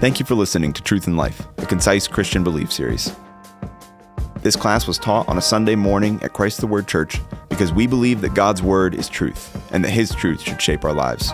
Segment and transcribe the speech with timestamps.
[0.00, 3.16] Thank you for listening to Truth in Life, a concise Christian belief series.
[4.42, 7.88] This class was taught on a Sunday morning at Christ the Word Church because we
[7.88, 11.32] believe that God's Word is truth and that His truth should shape our lives.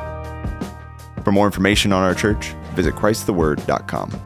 [1.25, 4.19] For more information on our church, visit ChristTheWord.com.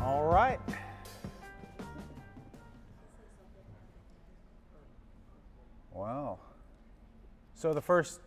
[0.00, 0.60] All right.
[5.92, 6.38] Wow.
[7.56, 8.20] So the first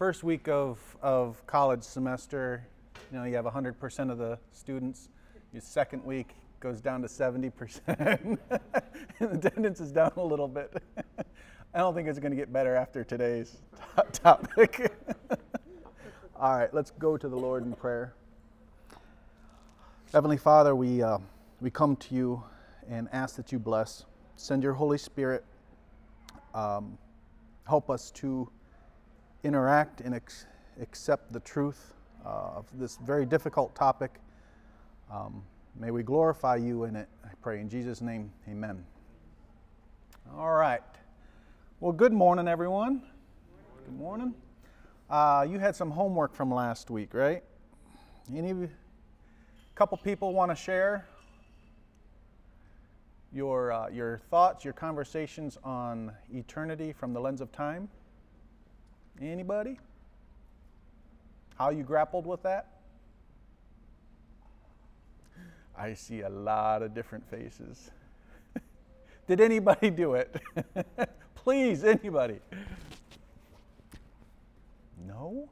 [0.00, 2.66] first week of, of college semester,
[3.12, 5.10] you know, you have 100% of the students.
[5.52, 8.38] Your second week goes down to 70%.
[9.20, 10.82] and attendance is down a little bit.
[11.74, 13.58] I don't think it's going to get better after today's
[14.14, 14.90] topic.
[16.34, 18.14] All right, let's go to the Lord in prayer.
[20.14, 21.18] Heavenly Father, we, uh,
[21.60, 22.42] we come to you
[22.88, 24.06] and ask that you bless.
[24.36, 25.44] Send your Holy Spirit.
[26.54, 26.96] Um,
[27.66, 28.50] help us to
[29.44, 30.46] interact and ex-
[30.80, 31.94] accept the truth
[32.24, 34.18] uh, of this very difficult topic.
[35.10, 35.42] Um,
[35.74, 37.08] may we glorify you in it.
[37.24, 38.84] I pray in Jesus' name, amen.
[40.36, 40.82] All right.
[41.80, 43.02] Well, good morning, everyone.
[43.86, 44.34] Good morning.
[45.08, 47.42] Uh, you had some homework from last week, right?
[48.34, 48.68] Any
[49.74, 51.06] couple people want to share
[53.32, 57.88] your, uh, your thoughts, your conversations on eternity from the lens of time?
[59.20, 59.78] Anybody?
[61.56, 62.68] How you grappled with that?
[65.76, 67.90] I see a lot of different faces.
[69.26, 70.34] Did anybody do it?
[71.34, 72.40] Please, anybody.
[75.06, 75.48] No?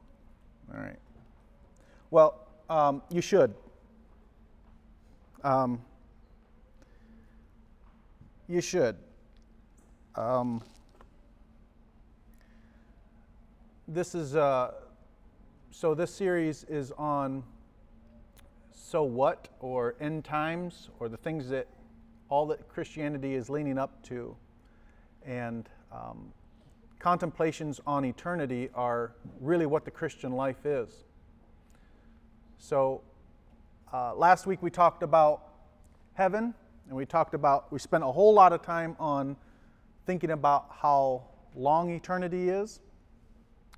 [0.73, 0.99] All right.
[2.09, 3.53] Well, um, you should.
[5.43, 5.81] Um,
[8.47, 8.95] you should.
[10.15, 10.63] Um,
[13.89, 14.71] this is uh,
[15.71, 15.95] so.
[15.95, 17.43] This series is on
[18.71, 21.67] so what or end times or the things that
[22.29, 24.35] all that Christianity is leaning up to,
[25.25, 26.31] and um,
[26.99, 31.05] contemplations on eternity are really what the Christian life is.
[32.59, 33.01] So,
[33.91, 35.41] uh, last week we talked about
[36.13, 36.53] heaven,
[36.87, 39.35] and we talked about, we spent a whole lot of time on
[40.05, 41.23] thinking about how
[41.55, 42.81] long eternity is.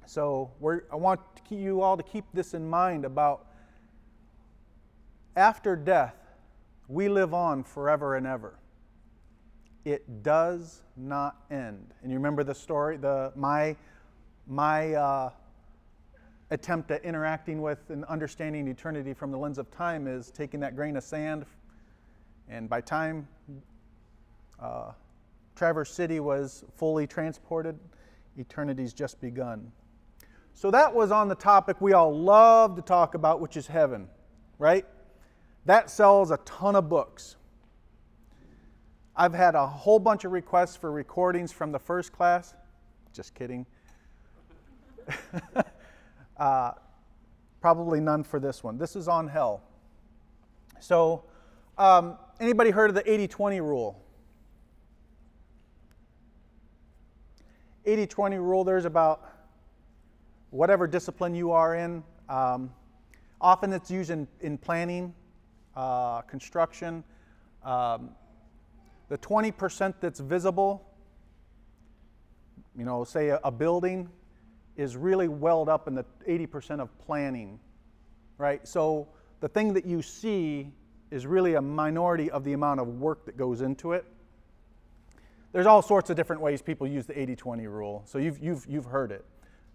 [0.05, 0.51] So,
[0.91, 3.47] I want you all to keep this in mind about
[5.35, 6.15] after death,
[6.87, 8.59] we live on forever and ever.
[9.85, 11.93] It does not end.
[12.01, 13.75] And you remember the story, the my
[14.47, 15.29] my uh,
[16.49, 20.75] attempt at interacting with and understanding eternity from the lens of time is taking that
[20.75, 21.45] grain of sand,
[22.49, 23.27] and by time
[24.59, 24.91] uh,
[25.55, 27.79] Traverse City was fully transported,
[28.37, 29.71] eternity's just begun.
[30.53, 34.07] So that was on the topic we all love to talk about, which is heaven,
[34.59, 34.85] right?
[35.65, 37.35] That sells a ton of books.
[39.15, 42.53] I've had a whole bunch of requests for recordings from the first class.
[43.13, 43.65] Just kidding.
[46.37, 46.71] uh,
[47.59, 48.77] probably none for this one.
[48.77, 49.61] This is on hell.
[50.79, 51.25] So,
[51.77, 54.03] um, anybody heard of the 80 20 rule?
[57.85, 59.30] 80 20 rule, there's about
[60.51, 62.03] whatever discipline you are in.
[62.29, 62.71] Um,
[63.39, 65.13] often it's used in, in planning
[65.75, 67.03] uh, construction.
[67.63, 68.11] Um,
[69.09, 70.87] the 20% that's visible,
[72.77, 74.09] you know, say a, a building,
[74.77, 77.59] is really welled up in the 80% of planning,
[78.37, 78.65] right?
[78.67, 79.09] So
[79.41, 80.71] the thing that you see
[81.11, 84.05] is really a minority of the amount of work that goes into it.
[85.51, 88.65] There's all sorts of different ways people use the 80 20 rule, so you've, you've,
[88.69, 89.25] you've heard it.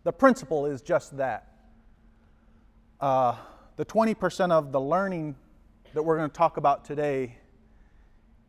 [0.07, 1.49] The principle is just that.
[3.01, 3.35] Uh,
[3.75, 5.35] the 20% of the learning
[5.95, 7.37] that we're going to talk about today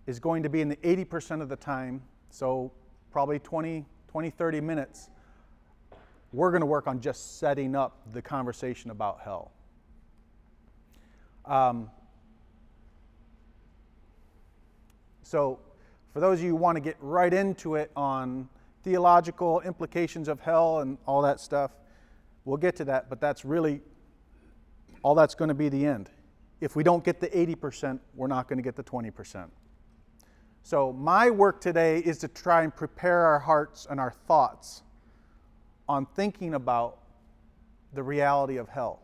[0.06, 2.72] is going to be in the 80% of the time, so
[3.12, 5.09] probably 20, 20 30 minutes,
[6.31, 9.52] we're going to work on just setting up the conversation about hell.
[11.43, 11.90] Um,
[15.23, 15.58] so,
[16.14, 18.47] for those of you who want to get right into it on
[18.84, 21.72] theological implications of hell and all that stuff,
[22.46, 23.82] we'll get to that, but that's really
[25.03, 26.09] all that's going to be the end
[26.59, 29.50] if we don't get the 80%, we're not going to get the 20%.
[30.64, 34.84] So, my work today is to try and prepare our hearts and our thoughts
[35.88, 36.97] on thinking about
[37.94, 39.02] the reality of hell.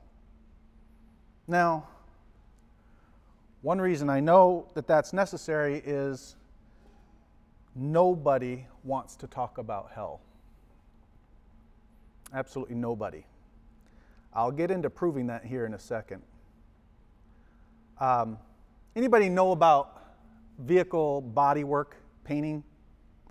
[1.48, 1.88] Now,
[3.62, 6.36] one reason I know that that's necessary is
[7.76, 10.22] nobody wants to talk about hell.
[12.34, 13.24] Absolutely nobody.
[14.34, 16.24] I'll get into proving that here in a second.
[18.00, 18.38] Um,
[18.96, 20.02] anybody know about
[20.60, 21.94] vehicle bodywork
[22.24, 22.64] painting,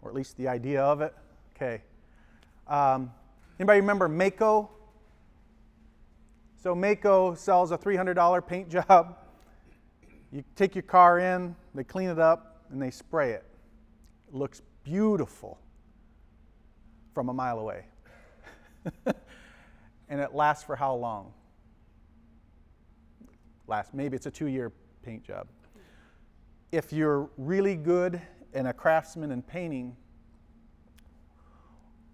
[0.00, 1.14] or at least the idea of it?
[1.56, 1.82] Okay.
[2.68, 3.12] Um,
[3.58, 4.68] anybody remember Maaco?
[6.62, 9.16] So Maaco sells a $300 paint job.
[10.30, 13.44] You take your car in, they clean it up, and they spray it.
[14.32, 15.58] Looks beautiful
[17.14, 17.84] from a mile away.
[20.08, 21.32] and it lasts for how long?
[23.66, 25.46] Last maybe it's a two-year paint job.
[26.72, 28.20] If you're really good
[28.54, 29.96] and a craftsman in painting,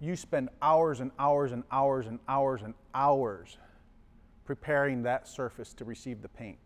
[0.01, 3.59] you spend hours and hours and hours and hours and hours
[4.45, 6.59] preparing that surface to receive the paint.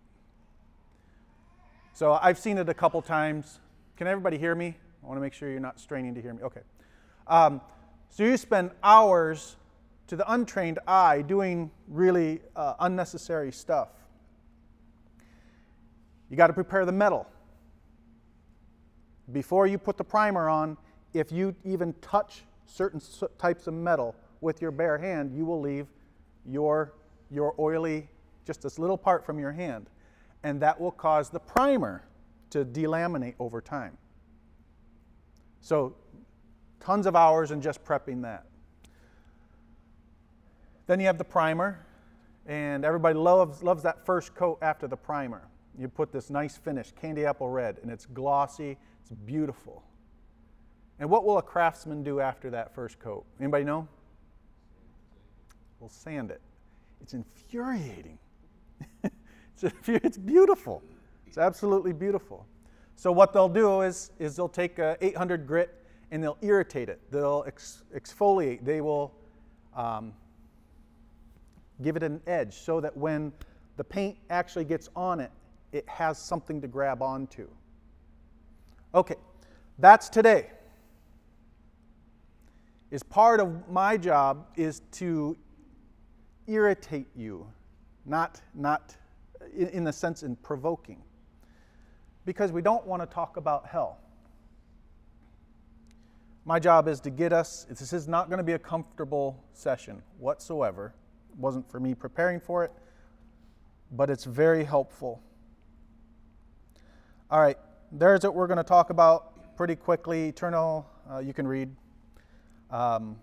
[1.95, 3.61] So I've seen it a couple times.
[3.97, 4.77] Can everybody hear me?
[5.03, 6.43] I want to make sure you're not straining to hear me.
[6.43, 6.61] Okay.
[7.27, 7.61] Um,
[8.09, 9.57] so you spend hours
[10.07, 13.89] to the untrained eye doing really uh, unnecessary stuff.
[16.29, 17.27] You got to prepare the metal.
[19.33, 20.77] Before you put the primer on,
[21.15, 23.01] if you even touch certain
[23.39, 25.87] types of metal with your bare hand, you will leave
[26.47, 26.95] your,
[27.31, 28.09] your oily,
[28.47, 29.89] just this little part from your hand.
[30.43, 32.05] And that will cause the primer
[32.51, 33.97] to delaminate over time.
[35.63, 35.95] So,
[36.81, 38.47] tons of hours in just prepping that.
[40.89, 41.87] Then you have the primer,
[42.47, 45.43] and everybody loves, loves that first coat after the primer.
[45.79, 49.85] You put this nice finish, candy apple red, and it's glossy, it's beautiful.
[50.99, 53.25] And what will a craftsman do after that first coat?
[53.41, 53.87] Anybody know?
[55.79, 56.41] We'll sand it.
[57.01, 58.19] It's infuriating.
[59.05, 60.83] it's, it's beautiful.
[61.29, 62.47] It's absolutely beautiful.
[63.03, 65.75] So what they'll do is, is they'll take a 800 grit
[66.13, 67.01] and they'll irritate it.
[67.11, 68.65] They'll ex- exfoliate.
[68.65, 69.13] They will
[69.77, 70.13] um,
[71.83, 73.33] give it an edge so that when
[73.77, 75.33] the paint actually gets on it,
[75.73, 77.49] it has something to grab onto.
[78.95, 79.17] Okay,
[79.81, 80.51] that's today.
[82.93, 85.37] Is part of my job is to
[86.47, 87.49] irritate you,
[88.07, 88.95] not, not
[89.57, 91.03] in, in the sense in provoking.
[92.25, 93.99] Because we don't want to talk about hell.
[96.45, 100.03] My job is to get us, this is not going to be a comfortable session
[100.19, 100.95] whatsoever.
[101.33, 102.73] It wasn't for me preparing for it,
[103.93, 105.23] but it's very helpful.
[107.31, 107.57] All right,
[107.93, 110.29] there's what we're going to talk about pretty quickly.
[110.29, 111.75] Eternal, uh, you can read.
[112.71, 113.17] Um,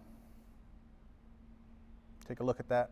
[2.28, 2.92] take a look at that.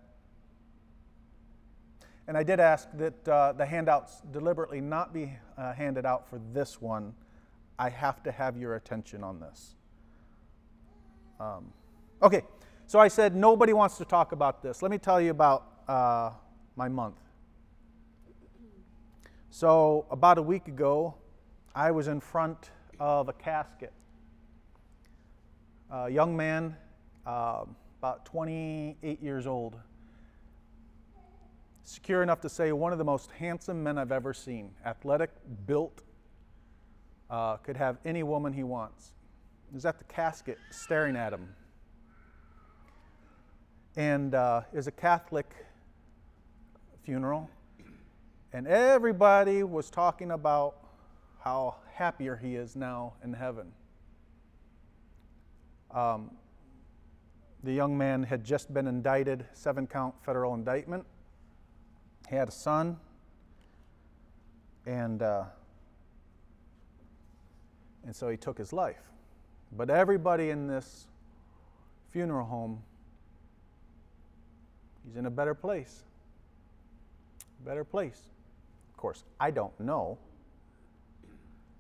[2.28, 6.42] And I did ask that uh, the handouts deliberately not be uh, handed out for
[6.54, 7.14] this one.
[7.80, 9.76] I have to have your attention on this.
[11.40, 11.72] Um,
[12.22, 12.42] okay,
[12.86, 14.82] so I said nobody wants to talk about this.
[14.82, 16.32] Let me tell you about uh,
[16.76, 17.16] my month.
[19.50, 21.16] So, about a week ago,
[21.74, 23.94] I was in front of a casket.
[25.90, 26.76] A young man,
[27.26, 27.64] uh,
[28.00, 29.78] about 28 years old,
[31.88, 35.32] secure enough to say one of the most handsome men I've ever seen, athletic,
[35.66, 36.02] built,
[37.30, 39.14] uh, could have any woman he wants.
[39.72, 41.48] He's at the casket staring at him.
[43.96, 45.56] And uh, was a Catholic
[47.04, 47.50] funeral,
[48.52, 50.76] and everybody was talking about
[51.40, 53.72] how happier he is now in heaven.
[55.92, 56.32] Um,
[57.64, 61.06] the young man had just been indicted, seven count federal indictment.
[62.30, 62.98] He had a son,
[64.86, 65.44] and, uh,
[68.06, 69.02] and so he took his life.
[69.72, 71.08] But everybody in this
[72.12, 72.82] funeral home,
[75.06, 76.04] he's in a better place.
[77.66, 78.22] Better place.
[78.92, 80.18] Of course, I don't know.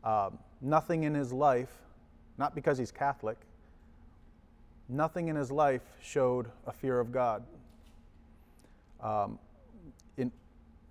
[0.04, 0.30] Uh,
[0.62, 1.74] nothing in his life,
[2.38, 3.38] not because he's Catholic,
[4.88, 7.44] nothing in his life showed a fear of God
[9.02, 9.40] um,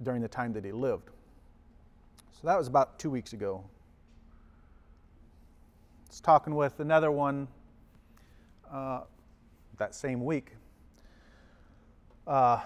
[0.02, 1.10] during the time that he lived.
[2.32, 3.64] So that was about two weeks ago.
[6.04, 7.48] I was talking with another one
[8.70, 9.00] uh,
[9.78, 10.52] that same week.
[12.26, 12.60] Uh,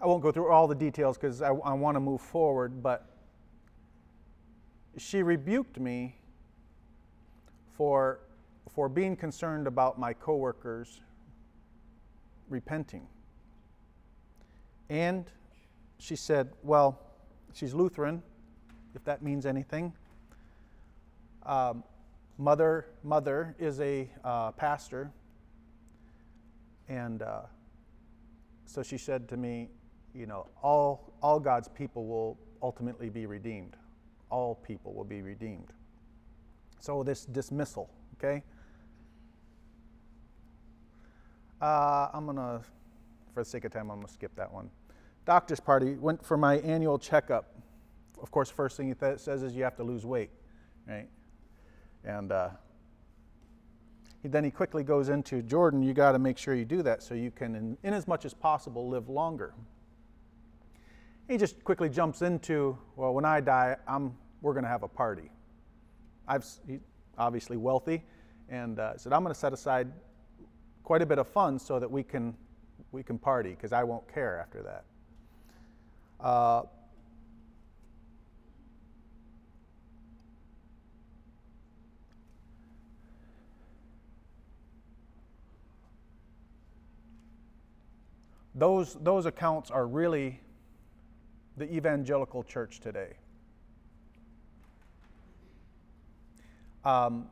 [0.00, 3.06] I won't go through all the details because I, I want to move forward, but
[4.96, 6.16] she rebuked me
[7.76, 8.20] for,
[8.74, 11.00] for being concerned about my coworkers
[12.48, 13.06] repenting.
[14.90, 15.30] And
[15.98, 17.00] she said, Well,
[17.52, 18.22] she's Lutheran,
[18.94, 19.92] if that means anything.
[21.44, 21.82] Um,
[22.36, 25.10] mother, mother is a uh, pastor.
[26.88, 27.42] And uh,
[28.64, 29.68] so she said to me,
[30.14, 33.76] you know, all, all God's people will ultimately be redeemed.
[34.30, 35.72] All people will be redeemed.
[36.80, 38.42] So, this dismissal, okay?
[41.60, 42.60] Uh, I'm going to,
[43.34, 44.70] for the sake of time, I'm going to skip that one.
[45.28, 47.54] Doctor's party, went for my annual checkup.
[48.22, 50.30] Of course, first thing it th- says is you have to lose weight,
[50.86, 51.06] right?
[52.02, 52.48] And uh,
[54.24, 57.12] then he quickly goes into Jordan, you got to make sure you do that so
[57.12, 59.52] you can, in, in, as much as possible, live longer.
[61.28, 64.88] He just quickly jumps into, well, when I die, I'm, we're going to have a
[64.88, 65.30] party.
[66.26, 66.80] I've he's
[67.18, 68.02] obviously wealthy,
[68.48, 69.92] and uh, said I'm going to set aside
[70.84, 72.34] quite a bit of funds so that we can
[72.92, 74.84] we can party because I won't care after that.
[76.20, 76.62] Uh,
[88.54, 90.40] those, those accounts are really
[91.56, 93.14] the evangelical church today.
[96.84, 97.26] Um,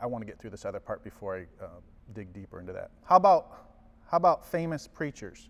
[0.00, 1.68] I want to get through this other part before I uh,
[2.12, 2.90] dig deeper into that.
[3.04, 3.66] How about,
[4.10, 5.48] how about famous preachers?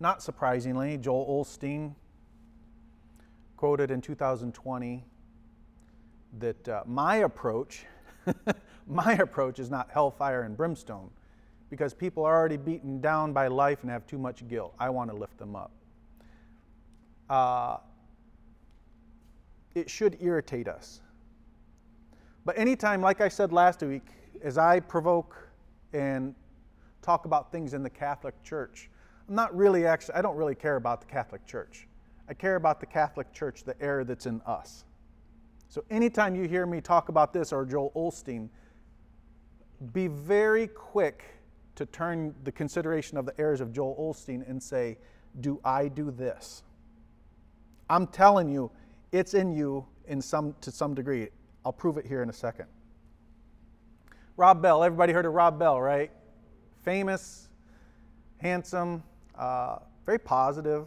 [0.00, 1.94] Not surprisingly, Joel Osteen
[3.56, 5.04] quoted in 2020
[6.38, 7.84] that uh, my approach,
[8.86, 11.10] my approach is not hellfire and brimstone,
[11.70, 14.74] because people are already beaten down by life and have too much guilt.
[14.78, 15.70] I want to lift them up.
[17.30, 17.78] Uh,
[19.74, 21.00] it should irritate us.
[22.44, 24.06] But anytime, like I said last week,
[24.42, 25.48] as I provoke
[25.92, 26.34] and
[27.00, 28.90] talk about things in the Catholic Church,
[29.28, 31.86] I'm not really actually, I don't really care about the Catholic Church.
[32.28, 34.84] I care about the Catholic Church, the error that's in us.
[35.68, 38.48] So anytime you hear me talk about this or Joel Osteen,
[39.92, 41.24] be very quick
[41.74, 44.98] to turn the consideration of the errors of Joel Osteen and say,
[45.40, 46.62] Do I do this?
[47.90, 48.70] I'm telling you,
[49.12, 51.28] it's in you in some, to some degree.
[51.64, 52.66] I'll prove it here in a second.
[54.36, 56.10] Rob Bell, everybody heard of Rob Bell, right?
[56.82, 57.48] Famous,
[58.38, 59.02] handsome,
[59.38, 60.86] uh, very positive.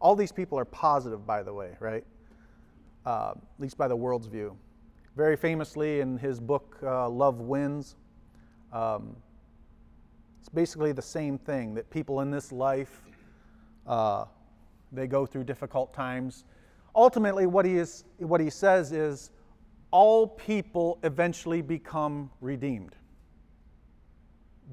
[0.00, 2.04] All these people are positive, by the way, right?
[3.04, 4.56] Uh, at least by the world's view.
[5.16, 7.96] Very famously in his book, uh, Love Wins,
[8.72, 9.16] um,
[10.40, 13.02] it's basically the same thing that people in this life,
[13.86, 14.24] uh,
[14.92, 16.44] they go through difficult times.
[16.94, 19.30] Ultimately, what he, is, what he says is,
[19.90, 22.94] all people eventually become redeemed.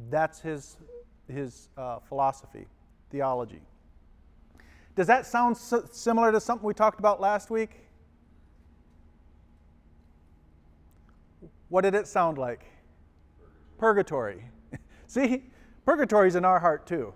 [0.09, 0.77] That's his,
[1.27, 2.67] his uh, philosophy,
[3.09, 3.61] theology.
[4.95, 7.87] Does that sound similar to something we talked about last week?
[11.69, 12.65] What did it sound like?
[13.77, 14.43] Purgatory.
[15.07, 15.43] See,
[15.85, 17.13] purgatory is in our heart too.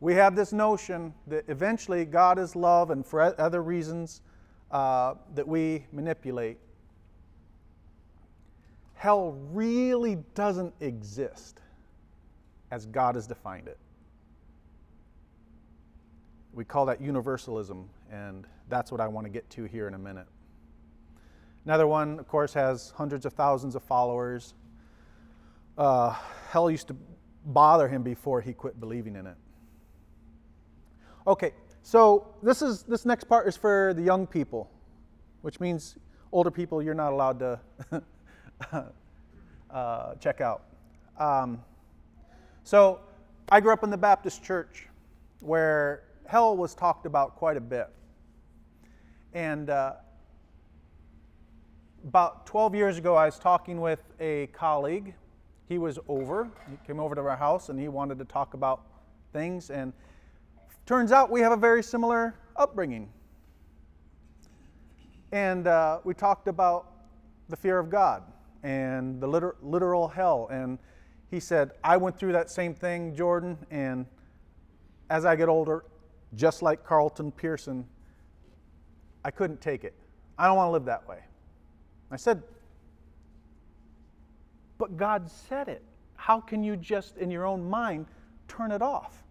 [0.00, 4.22] We have this notion that eventually God is love, and for other reasons,
[4.70, 6.58] uh, that we manipulate,
[8.94, 11.60] hell really doesn't exist
[12.74, 13.78] as God has defined it.
[16.52, 19.98] We call that universalism, and that's what I want to get to here in a
[19.98, 20.26] minute.
[21.64, 24.54] Another one, of course, has hundreds of thousands of followers.
[25.78, 26.16] Uh,
[26.50, 26.96] hell used to
[27.46, 29.36] bother him before he quit believing in it.
[31.28, 31.52] Okay,
[31.84, 34.68] so this is this next part is for the young people,
[35.42, 35.96] which means
[36.32, 37.60] older people you're not allowed to
[39.70, 40.64] uh, check out.
[41.20, 41.62] Um,
[42.64, 43.00] so
[43.48, 44.88] I grew up in the Baptist church
[45.40, 47.88] where hell was talked about quite a bit,
[49.32, 49.92] and uh,
[52.06, 55.14] about 12 years ago, I was talking with a colleague.
[55.68, 56.50] He was over.
[56.68, 58.82] He came over to our house and he wanted to talk about
[59.32, 59.70] things.
[59.70, 59.94] And
[60.86, 63.08] Turns out we have a very similar upbringing.
[65.32, 66.90] And uh, we talked about
[67.48, 68.22] the fear of God
[68.62, 70.46] and the liter- literal hell.
[70.52, 70.78] And
[71.30, 74.06] he said, I went through that same thing, Jordan, and
[75.10, 75.84] as I get older,
[76.34, 77.86] just like Carlton Pearson,
[79.24, 79.94] I couldn't take it.
[80.38, 81.20] I don't want to live that way.
[82.10, 82.42] I said,
[84.78, 85.82] But God said it.
[86.16, 88.06] How can you just, in your own mind,
[88.48, 89.24] turn it off?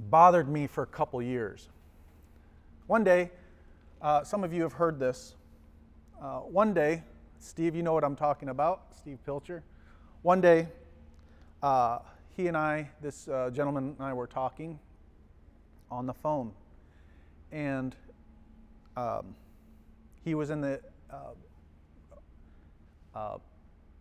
[0.00, 1.68] bothered me for a couple years.
[2.86, 3.30] One day,
[4.00, 5.34] uh, some of you have heard this.
[6.22, 7.02] Uh, one day,
[7.40, 9.62] Steve, you know what I'm talking about, Steve Pilcher.
[10.22, 10.68] One day,
[11.62, 12.00] uh,
[12.36, 14.78] he and I, this uh, gentleman and I were talking
[15.90, 16.52] on the phone,
[17.52, 17.94] and
[18.96, 19.34] um,
[20.24, 20.80] he was in the
[21.10, 21.16] uh,
[23.14, 23.38] uh,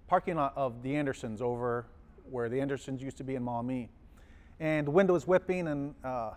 [0.08, 1.86] parking lot of the Andersons over
[2.29, 3.89] where the Andersons used to be in Maumee.
[4.60, 6.32] And the wind was whipping, and uh,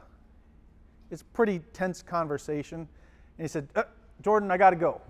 [1.10, 2.80] it's a pretty tense conversation.
[2.80, 3.84] And he said, uh,
[4.20, 5.00] Jordan, I got to go.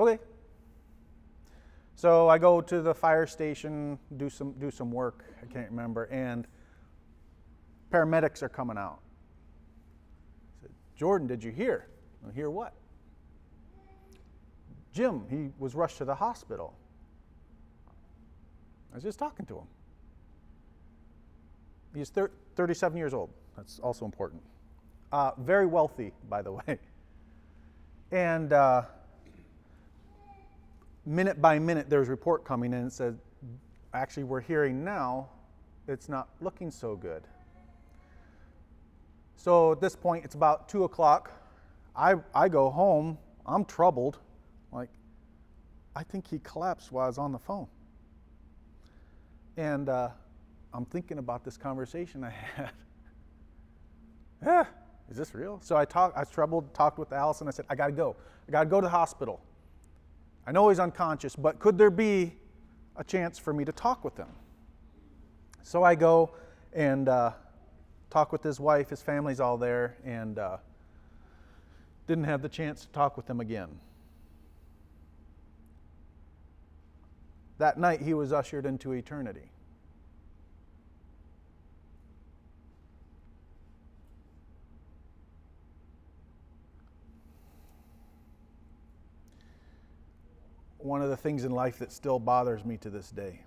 [0.00, 0.18] Okay.
[1.94, 6.04] So I go to the fire station, do some, do some work, I can't remember,
[6.04, 6.46] and
[7.92, 9.00] paramedics are coming out.
[10.56, 11.86] I said, Jordan, did you hear?
[12.34, 12.72] Hear what?
[14.94, 16.74] Jim, he was rushed to the hospital.
[18.90, 19.66] I was just talking to him.
[21.94, 23.28] He's thir- 37 years old.
[23.54, 24.40] That's also important.
[25.12, 26.78] Uh, very wealthy, by the way.
[28.10, 28.84] And uh,
[31.06, 33.18] minute by minute, there's a report coming in and said,
[33.94, 35.28] actually, we're hearing now
[35.88, 37.22] it's not looking so good.
[39.36, 41.32] So at this point, it's about 2 o'clock.
[41.96, 43.18] I, I go home.
[43.46, 44.18] I'm troubled.
[44.70, 44.90] Like,
[45.96, 47.66] I think he collapsed while I was on the phone.
[49.56, 50.10] And uh,
[50.72, 52.70] I'm thinking about this conversation I had.
[54.44, 54.64] yeah,
[55.10, 55.60] is this real?
[55.62, 57.48] So I talked, I troubled, talked with Allison.
[57.48, 58.16] I said, I got to go.
[58.46, 59.40] I got to go to the hospital.
[60.46, 62.34] I know he's unconscious, but could there be
[62.96, 64.28] a chance for me to talk with him?
[65.62, 66.30] So I go
[66.72, 67.32] and uh,
[68.10, 68.90] talk with his wife.
[68.90, 70.56] His family's all there, and uh,
[72.06, 73.68] didn't have the chance to talk with him again.
[77.58, 79.49] That night, he was ushered into eternity.
[90.90, 93.42] One of the things in life that still bothers me to this day.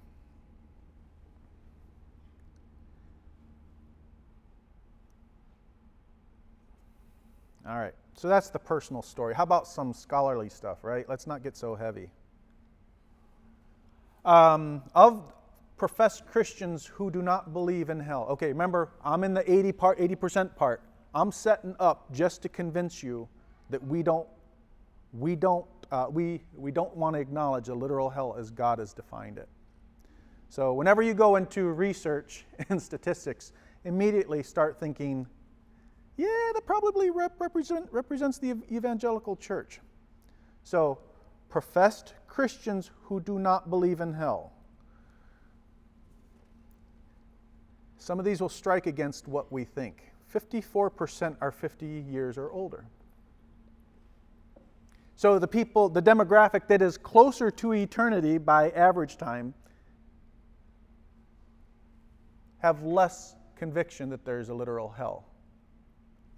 [7.68, 9.36] All right, so that's the personal story.
[9.36, 11.04] How about some scholarly stuff, right?
[11.10, 12.10] Let's not get so heavy.
[14.24, 15.34] Um, of
[15.76, 18.26] professed Christians who do not believe in hell.
[18.30, 20.82] Okay, remember, I'm in the 80 part, 80% part.
[21.14, 23.28] I'm setting up just to convince you
[23.70, 24.30] that we don't,
[25.12, 28.94] we don't, uh, we, we don't want to acknowledge a literal hell as God has
[28.94, 29.48] defined it.
[30.50, 33.54] So whenever you go into research and statistics,
[33.86, 35.28] immediately start thinking
[36.18, 39.80] yeah, that probably rep- represent, represents the evangelical church.
[40.64, 41.00] So,
[41.50, 44.54] professed Christians who do not believe in hell.
[47.98, 50.04] Some of these will strike against what we think.
[50.32, 52.86] 54% are 50 years or older.
[55.16, 59.54] So, the people, the demographic that is closer to eternity by average time,
[62.58, 65.26] have less conviction that there's a literal hell.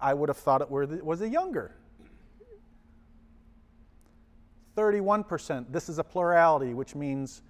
[0.00, 1.74] I would have thought it was a younger.
[4.76, 7.40] 31%, this is a plurality, which means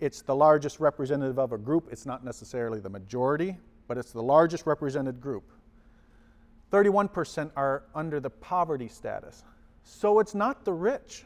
[0.00, 1.88] it's the largest representative of a group.
[1.90, 3.56] It's not necessarily the majority,
[3.88, 5.50] but it's the largest represented group.
[6.70, 9.44] 31% are under the poverty status.
[9.84, 11.24] So it's not the rich.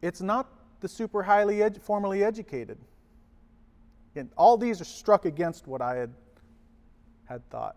[0.00, 0.48] It's not
[0.80, 2.78] the super highly formally educated.
[4.16, 6.14] And all these are struck against what I had,
[7.26, 7.76] had thought.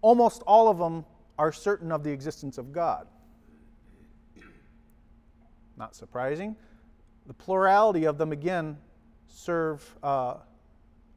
[0.00, 1.04] Almost all of them
[1.38, 3.06] are certain of the existence of God.
[5.76, 6.56] Not surprising.
[7.26, 8.78] The plurality of them, again,
[9.28, 10.36] serve, uh,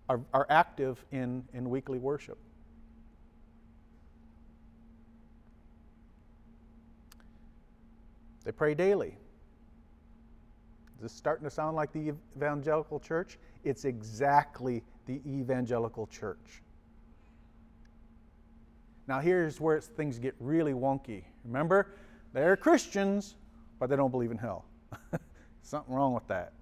[0.10, 2.38] are, are active in, in weekly worship.
[8.44, 9.16] They pray daily.
[10.96, 13.38] Is this starting to sound like the evangelical church?
[13.64, 16.64] It's exactly the evangelical church.
[19.08, 21.24] Now, here's where things get really wonky.
[21.46, 21.88] Remember,
[22.34, 23.36] they're Christians,
[23.80, 24.66] but they don't believe in hell.
[25.62, 26.54] Something wrong with that.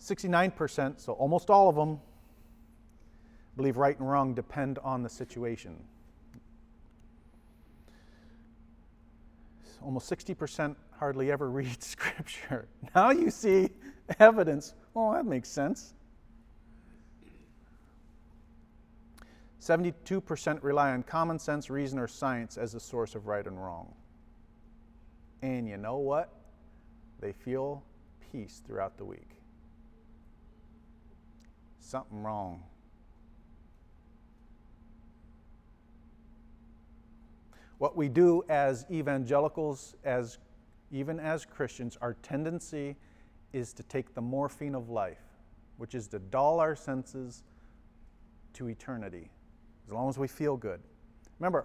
[0.00, 2.00] 69%, so almost all of them,
[3.56, 5.76] believe right and wrong depend on the situation.
[9.82, 12.66] Almost 60% hardly ever read Scripture.
[12.94, 13.70] Now you see
[14.18, 14.74] evidence.
[14.94, 15.94] Oh, that makes sense.
[19.60, 23.92] 72% rely on common sense, reason, or science as a source of right and wrong.
[25.42, 26.32] And you know what?
[27.20, 27.82] They feel
[28.32, 29.37] peace throughout the week.
[31.88, 32.62] Something wrong.
[37.78, 40.36] What we do as evangelicals, as
[40.92, 42.94] even as Christians, our tendency
[43.54, 45.22] is to take the morphine of life,
[45.78, 47.42] which is to dull our senses
[48.52, 49.30] to eternity,
[49.86, 50.80] as long as we feel good.
[51.38, 51.64] Remember,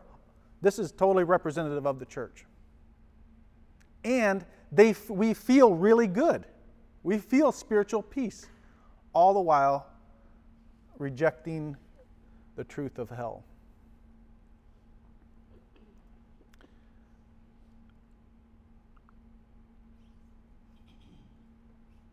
[0.61, 2.45] this is totally representative of the church.
[4.05, 6.45] And they, we feel really good.
[7.03, 8.47] We feel spiritual peace,
[9.11, 9.89] all the while
[10.97, 11.75] rejecting
[12.55, 13.43] the truth of hell.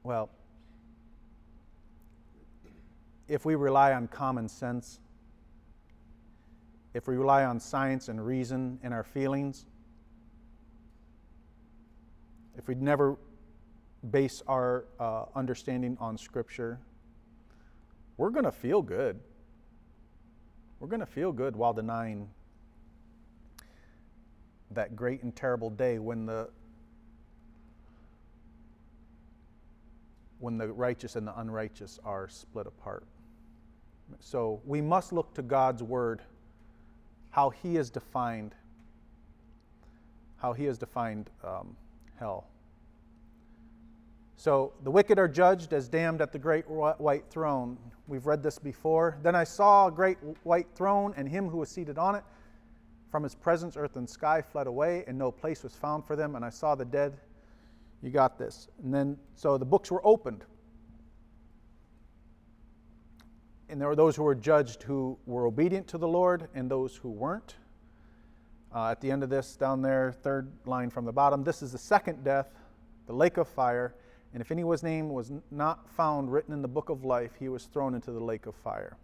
[0.02, 0.30] Well,
[3.28, 4.98] if we rely on common sense,
[6.94, 9.66] if we rely on science and reason and our feelings,
[12.56, 13.16] if we never
[14.10, 16.80] base our uh, understanding on Scripture,
[18.20, 19.18] we're going to feel good.
[20.78, 22.28] We're going to feel good while denying
[24.72, 26.50] that great and terrible day when the
[30.38, 33.04] when the righteous and the unrighteous are split apart.
[34.18, 36.20] So we must look to God's word,
[37.30, 38.54] how He has defined,
[40.36, 41.74] how He has defined um,
[42.18, 42.50] hell.
[44.40, 47.76] So the wicked are judged as damned at the great white throne.
[48.10, 49.18] We've read this before.
[49.22, 52.24] Then I saw a great white throne and him who was seated on it.
[53.08, 56.34] From his presence, earth and sky fled away, and no place was found for them.
[56.34, 57.20] And I saw the dead
[58.02, 58.66] you got this.
[58.82, 60.44] And then, so the books were opened.
[63.68, 66.96] And there were those who were judged who were obedient to the Lord and those
[66.96, 67.54] who weren't.
[68.74, 71.70] Uh, at the end of this, down there, third line from the bottom, this is
[71.70, 72.48] the second death,
[73.06, 73.94] the lake of fire.
[74.32, 77.64] And if anyone's name was not found written in the book of life, he was
[77.64, 78.96] thrown into the lake of fire.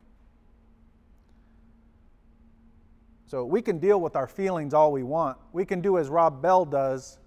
[3.27, 5.37] So we can deal with our feelings all we want.
[5.53, 7.19] We can do as Rob Bell does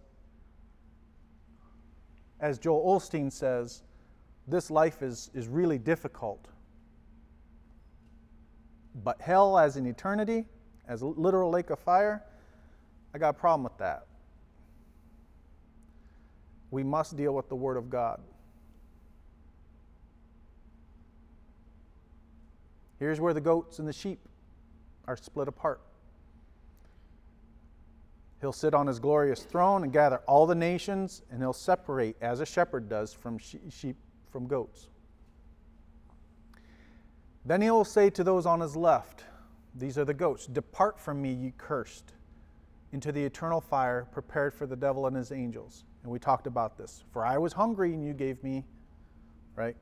[2.40, 3.84] as Joel Osteen says,
[4.48, 6.48] this life is, is really difficult.
[9.04, 10.46] But hell as an eternity,
[10.88, 12.24] as a literal lake of fire,
[13.14, 14.06] I got a problem with that.
[16.72, 18.22] We must deal with the Word of God.
[23.00, 24.20] Here's where the goats and the sheep
[25.08, 25.82] are split apart.
[28.42, 32.40] He'll sit on his glorious throne and gather all the nations, and he'll separate, as
[32.40, 33.98] a shepherd does, from sheep
[34.32, 34.88] from goats.
[37.46, 39.24] Then he will say to those on his left,
[39.76, 42.14] These are the goats, Depart from me, ye cursed,
[42.92, 45.84] into the eternal fire prepared for the devil and his angels.
[46.04, 47.04] And we talked about this.
[47.12, 48.66] For I was hungry, and you gave me,
[49.56, 49.76] right?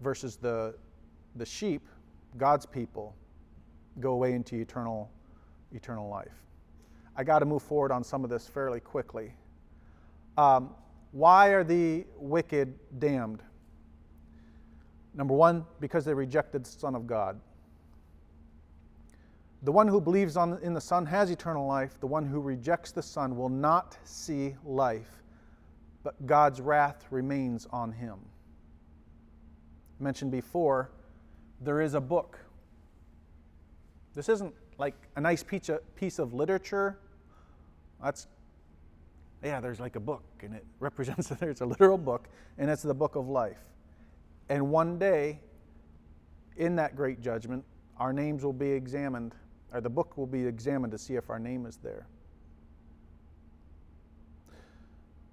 [0.00, 0.74] Versus the,
[1.36, 1.82] the sheep,
[2.36, 3.14] God's people,
[4.00, 5.10] go away into eternal,
[5.72, 6.44] eternal life.
[7.16, 9.34] I got to move forward on some of this fairly quickly.
[10.36, 10.70] Um,
[11.12, 13.42] why are the wicked damned?
[15.14, 17.40] Number one, because they rejected the Son of God.
[19.62, 22.00] The one who believes on, in the Son has eternal life.
[22.00, 25.22] The one who rejects the Son will not see life,
[26.02, 28.18] but God's wrath remains on him.
[29.98, 30.90] Mentioned before,
[31.60, 32.38] there is a book.
[34.14, 36.98] This isn't like a nice piece of literature
[38.02, 38.26] that's,
[39.42, 42.82] yeah, there's like a book, and it represents that there's a literal book, and it's
[42.82, 43.60] the book of life.
[44.48, 45.38] And one day,
[46.56, 47.64] in that great judgment,
[47.98, 49.34] our names will be examined,
[49.72, 52.06] or the book will be examined to see if our name is there.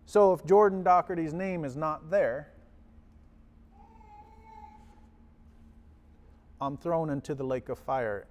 [0.05, 2.49] So if Jordan Doherty's name is not there,
[6.59, 8.25] I'm thrown into the lake of fire.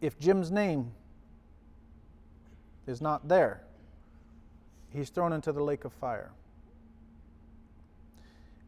[0.00, 0.92] If Jim's name
[2.86, 3.62] is not there,
[4.90, 6.32] he's thrown into the lake of fire.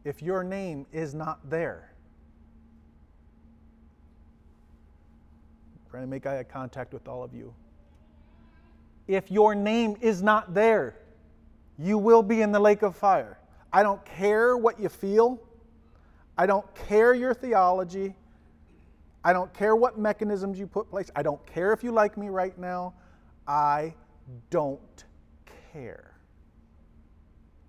[0.05, 1.94] If your name is not there,
[5.95, 7.55] trying to make eye contact with all of you.
[9.07, 10.97] If your name is not there,
[11.79, 13.39] you will be in the lake of fire.
[13.73, 15.41] I don't care what you feel.
[16.37, 18.17] I don't care your theology.
[19.23, 21.13] I don't care what mechanisms you put place.
[21.15, 22.95] I don't care if you like me right now.
[23.47, 23.95] I
[24.51, 25.05] don't
[25.73, 26.17] care.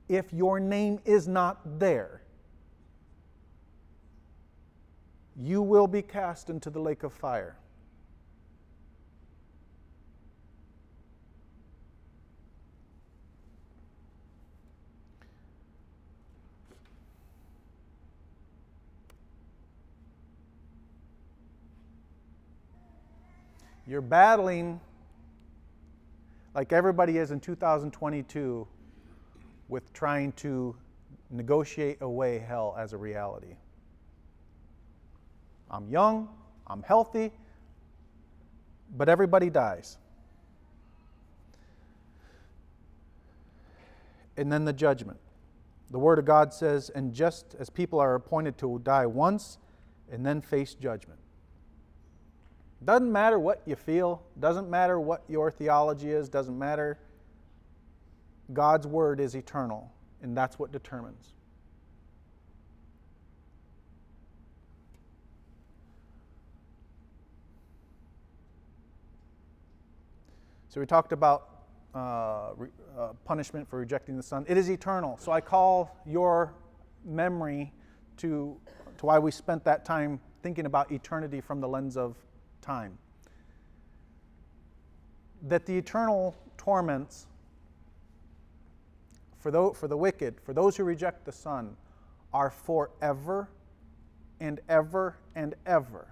[0.09, 2.23] If your name is not there,
[5.37, 7.59] you will be cast into the lake of fire.
[23.87, 24.79] You're battling
[26.55, 28.67] like everybody is in 2022
[29.67, 30.75] with trying to
[31.29, 33.55] negotiate away hell as a reality.
[35.69, 36.29] I'm young,
[36.67, 37.31] I'm healthy,
[38.97, 39.97] But everybody dies.
[44.37, 45.19] And then the judgment.
[45.91, 49.57] The Word of God says, and just as people are appointed to die once
[50.11, 51.19] and then face judgment.
[52.83, 56.99] Doesn't matter what you feel, doesn't matter what your theology is, doesn't matter.
[58.53, 61.33] God's Word is eternal, and that's what determines.
[70.75, 71.51] So we talked about
[71.95, 72.67] uh, re,
[72.99, 74.45] uh, punishment for rejecting the Son.
[74.49, 75.17] It is eternal.
[75.17, 76.53] So I call your
[77.05, 77.71] memory
[78.17, 78.57] to,
[78.97, 82.17] to why we spent that time thinking about eternity from the lens of
[82.65, 82.97] time.
[85.43, 87.27] That the eternal torments
[89.39, 91.75] for the, for the wicked, for those who reject the Son,
[92.33, 93.49] are forever
[94.39, 96.07] and ever and ever.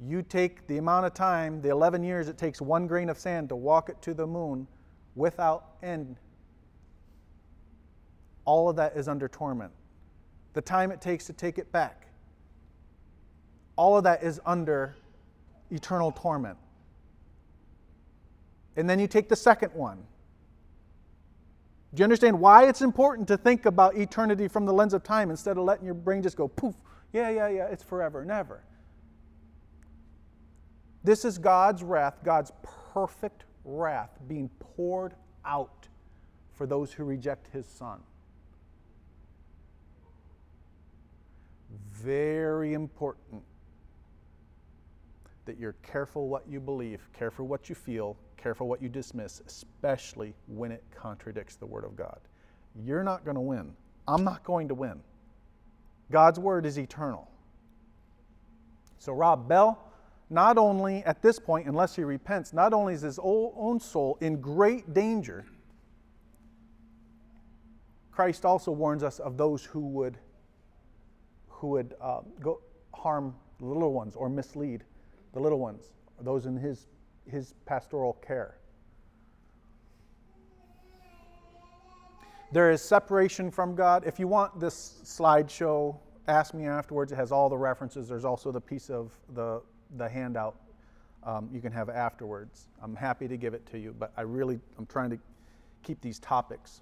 [0.00, 3.48] you take the amount of time, the 11 years it takes one grain of sand
[3.48, 4.66] to walk it to the moon
[5.14, 6.16] without end.
[8.44, 9.72] All of that is under torment.
[10.52, 12.05] The time it takes to take it back.
[13.76, 14.96] All of that is under
[15.70, 16.56] eternal torment.
[18.76, 19.98] And then you take the second one.
[21.94, 25.30] Do you understand why it's important to think about eternity from the lens of time
[25.30, 26.74] instead of letting your brain just go poof?
[27.12, 28.62] Yeah, yeah, yeah, it's forever and ever.
[31.04, 32.52] This is God's wrath, God's
[32.92, 35.88] perfect wrath being poured out
[36.52, 38.00] for those who reject his son.
[41.92, 43.42] Very important
[45.46, 50.34] that you're careful what you believe, careful what you feel, careful what you dismiss, especially
[50.46, 52.18] when it contradicts the Word of God.
[52.84, 53.72] You're not going to win.
[54.06, 55.00] I'm not going to win.
[56.10, 57.30] God's Word is eternal.
[58.98, 59.78] So, Rob Bell,
[60.30, 64.40] not only at this point, unless he repents, not only is his own soul in
[64.40, 65.44] great danger,
[68.10, 70.18] Christ also warns us of those who would,
[71.48, 72.60] who would uh, go
[72.94, 74.84] harm little ones or mislead
[75.36, 75.90] the little ones,
[76.22, 76.86] those in his,
[77.30, 78.56] his pastoral care.
[82.52, 84.04] There is separation from God.
[84.06, 85.94] If you want this slideshow,
[86.26, 87.12] ask me afterwards.
[87.12, 88.08] It has all the references.
[88.08, 89.60] There's also the piece of the
[89.98, 90.56] the handout
[91.22, 92.68] um, you can have afterwards.
[92.82, 95.18] I'm happy to give it to you, but I really I'm trying to
[95.82, 96.80] keep these topics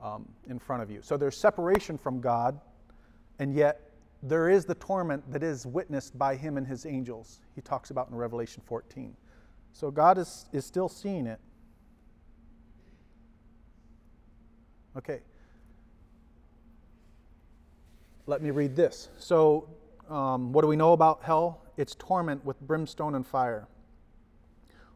[0.00, 1.00] um, in front of you.
[1.02, 2.60] So there's separation from God,
[3.40, 3.91] and yet
[4.22, 7.40] there is the torment that is witnessed by him and his angels.
[7.54, 9.16] He talks about in Revelation 14.
[9.72, 11.40] So God is, is still seeing it.
[14.96, 15.20] Okay.
[18.26, 19.08] Let me read this.
[19.18, 19.68] So,
[20.08, 21.62] um, what do we know about hell?
[21.76, 23.66] its torment with brimstone and fire.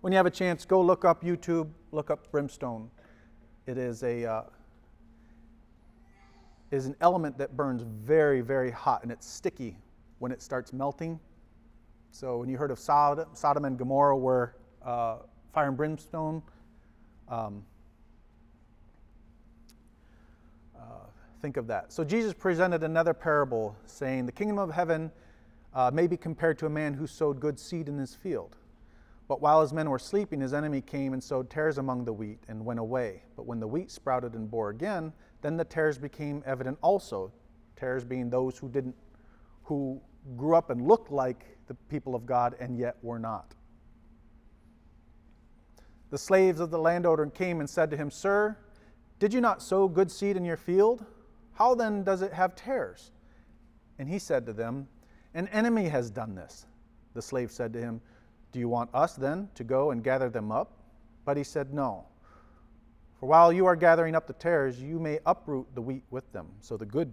[0.01, 2.91] When you have a chance, go look up YouTube, look up brimstone.
[3.67, 4.43] It is a uh,
[6.71, 9.79] is an element that burns very, very hot, and it's sticky
[10.19, 11.21] when it starts melting.
[12.11, 15.19] So when you heard of Sodom, Sodom and Gomorrah, where uh,
[15.53, 16.43] fire and brimstone,
[17.29, 17.65] um,
[20.77, 21.07] uh,
[21.43, 21.93] think of that.
[21.93, 25.11] So Jesus presented another parable, saying, "The kingdom of heaven."
[25.77, 28.57] uh, may be compared to a man who sowed good seed in his field.
[29.29, 32.39] But while his men were sleeping, his enemy came and sowed tares among the wheat
[32.49, 33.23] and went away.
[33.37, 37.33] But when the wheat sprouted and bore again, then the tares became evident also.
[37.77, 38.95] Tares being those who didn't,
[39.65, 40.01] who
[40.37, 43.55] grew up and looked like the people of God and yet were not.
[46.11, 48.57] The slaves of the landowner came and said to him, Sir,
[49.19, 51.05] did you not sow good seed in your field?
[51.55, 53.11] How then does it have tares?
[53.99, 54.89] And he said to them,
[55.37, 56.65] an enemy has done this.
[57.13, 58.01] The slave said to him,
[58.53, 60.73] Do you want us then to go and gather them up?
[61.27, 62.07] But he said, No.
[63.21, 66.49] For while you are gathering up the tares, you may uproot the wheat with them.
[66.61, 67.11] So the good,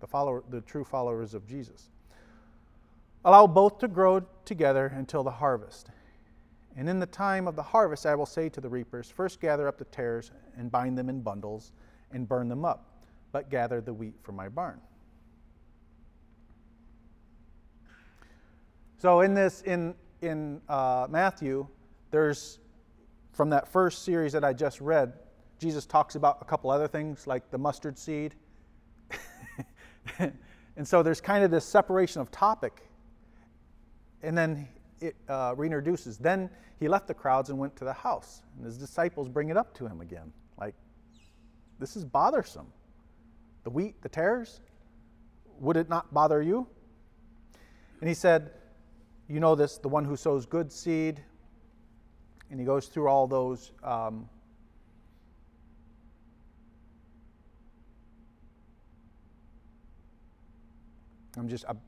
[0.00, 1.90] the follower, the true followers of Jesus.
[3.24, 5.90] Allow both to grow together until the harvest.
[6.76, 9.66] And in the time of the harvest, I will say to the reapers, First gather
[9.66, 11.72] up the tares and bind them in bundles
[12.12, 14.80] and burn them up, but gather the wheat for my barn.
[18.98, 21.66] So in this, in, in uh, Matthew,
[22.10, 22.58] there's,
[23.32, 25.12] from that first series that I just read,
[25.58, 28.34] Jesus talks about a couple other things like the mustard seed.
[30.18, 32.88] and so there's kind of this separation of topic.
[34.22, 34.68] And then
[35.00, 36.18] it uh, reintroduces.
[36.18, 38.42] Then he left the crowds and went to the house.
[38.56, 40.32] And his disciples bring it up to him again.
[40.58, 40.74] Like,
[41.78, 42.66] this is bothersome.
[43.64, 44.60] The wheat, the tares,
[45.58, 46.66] would it not bother you?
[48.00, 48.52] And he said,
[49.28, 51.22] You know this, the one who sows good seed.
[52.50, 53.72] And he goes through all those.
[53.82, 54.28] Um,
[61.36, 61.80] I'm just I'm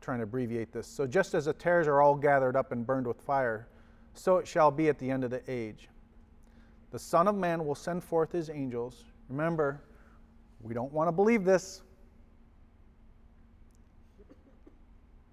[0.00, 0.86] trying to abbreviate this.
[0.86, 3.66] So, just as the tares are all gathered up and burned with fire,
[4.14, 5.88] so it shall be at the end of the age.
[6.90, 9.04] The Son of Man will send forth his angels.
[9.28, 9.80] Remember,
[10.60, 11.82] we don't want to believe this.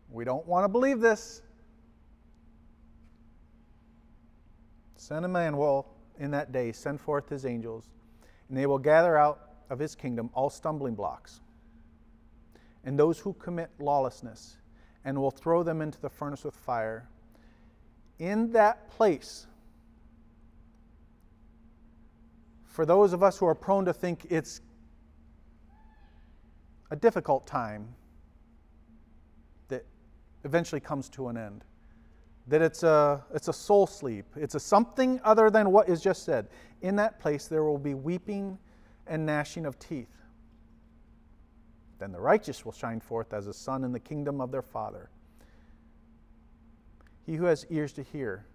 [0.10, 1.42] We don't want to believe this.
[5.08, 5.88] Son of Man will,
[6.20, 7.88] in that day, send forth his angels,
[8.50, 9.40] and they will gather out
[9.70, 11.40] of his kingdom all stumbling blocks
[12.84, 14.58] and those who commit lawlessness,
[15.06, 17.08] and will throw them into the furnace with fire.
[18.20, 19.48] In that place,
[22.66, 24.60] for those of us who are prone to think it's
[26.92, 27.96] a difficult time
[29.70, 29.86] that
[30.44, 31.64] eventually comes to an end,
[32.48, 36.24] that it's a, it's a soul sleep, it's a something other than what is just
[36.24, 36.48] said.
[36.82, 38.58] In that place, there will be weeping
[39.06, 40.14] and gnashing of teeth.
[42.00, 45.10] Then the righteous will shine forth as a sun in the kingdom of their Father.
[47.26, 48.46] He who has ears to hear,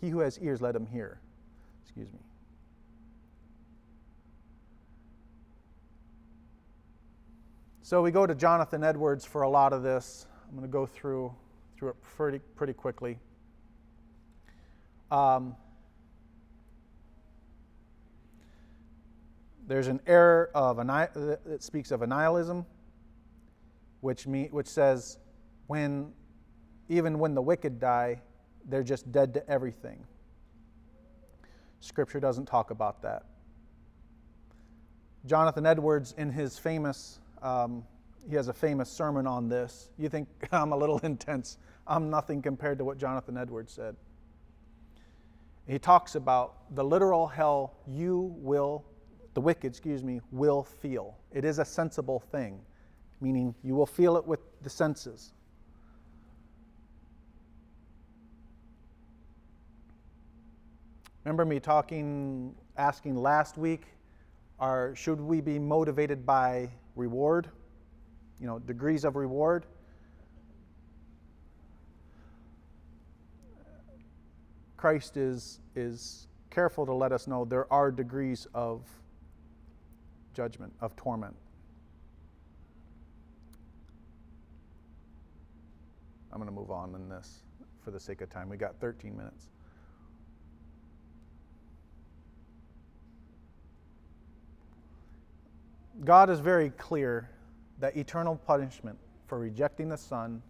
[0.00, 1.20] he who has ears, let him hear.
[1.82, 2.20] Excuse me.
[7.82, 10.26] So we go to Jonathan Edwards for a lot of this.
[10.48, 11.34] I'm going to go through
[11.84, 13.18] through it pretty pretty quickly.
[15.10, 15.54] Um,
[19.66, 22.66] There's an error of that speaks of annihilism,
[24.02, 25.18] which, me, which says
[25.68, 26.12] when
[26.90, 28.20] even when the wicked die,
[28.66, 30.04] they're just dead to everything.
[31.80, 33.24] Scripture doesn't talk about that.
[35.24, 37.84] Jonathan Edwards, in his famous, um,
[38.28, 39.88] he has a famous sermon on this.
[39.98, 41.56] You think I'm a little intense.
[41.86, 43.96] I'm nothing compared to what Jonathan Edwards said.
[45.66, 48.84] He talks about the literal hell you will
[49.34, 51.18] the wicked, excuse me, will feel.
[51.32, 52.60] It is a sensible thing,
[53.20, 55.32] meaning you will feel it with the senses.
[61.24, 63.86] Remember me talking, asking last week,
[64.60, 67.48] are, should we be motivated by reward?
[68.40, 69.66] You know, degrees of reward?
[74.84, 78.82] Christ is, is careful to let us know there are degrees of
[80.34, 81.34] judgment, of torment.
[86.30, 87.44] I'm going to move on in this
[87.82, 88.50] for the sake of time.
[88.50, 89.46] We got 13 minutes.
[96.04, 97.30] God is very clear
[97.80, 100.42] that eternal punishment for rejecting the Son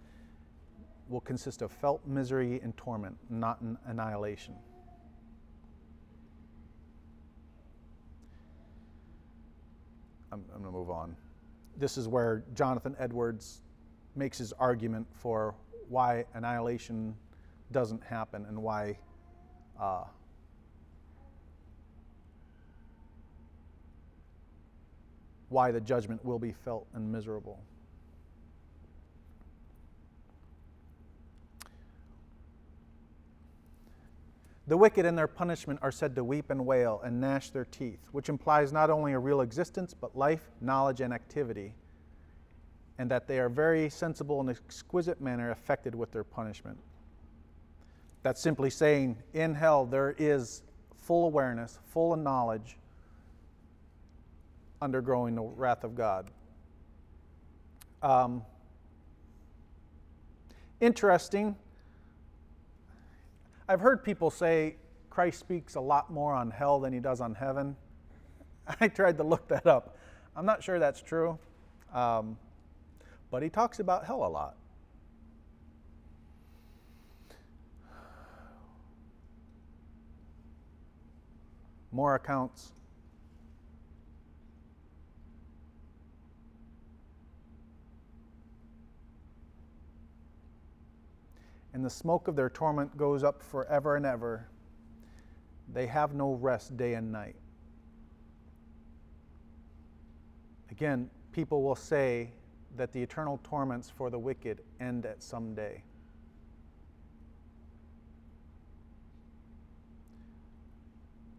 [1.08, 4.54] will consist of felt misery and torment, not an annihilation.
[10.32, 11.16] I'm, I'm going to move on.
[11.76, 13.62] This is where Jonathan Edwards
[14.16, 15.54] makes his argument for
[15.88, 17.14] why annihilation
[17.72, 18.98] doesn't happen and why
[19.80, 20.04] uh,
[25.48, 27.60] why the judgment will be felt and miserable.
[34.66, 38.00] The wicked in their punishment are said to weep and wail and gnash their teeth,
[38.12, 41.74] which implies not only a real existence, but life, knowledge, and activity,
[42.98, 46.78] and that they are very sensible and exquisite manner affected with their punishment.
[48.22, 50.62] That's simply saying in hell there is
[50.96, 52.78] full awareness, full knowledge,
[54.80, 56.30] undergoing the wrath of God.
[58.02, 58.42] Um,
[60.80, 61.56] interesting
[63.68, 64.76] I've heard people say
[65.08, 67.76] Christ speaks a lot more on hell than he does on heaven.
[68.80, 69.96] I tried to look that up.
[70.36, 71.38] I'm not sure that's true,
[71.94, 72.36] um,
[73.30, 74.56] but he talks about hell a lot.
[81.90, 82.72] More accounts
[91.74, 94.46] and the smoke of their torment goes up forever and ever.
[95.72, 97.34] They have no rest day and night.
[100.70, 102.30] Again, people will say
[102.76, 105.82] that the eternal torments for the wicked end at some day.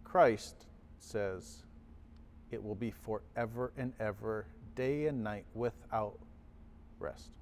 [0.03, 0.65] Christ
[0.99, 1.63] says
[2.51, 6.17] it will be forever and ever, day and night, without
[6.99, 7.34] rest.